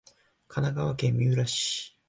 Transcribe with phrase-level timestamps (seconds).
[0.47, 1.95] 神奈川県三浦市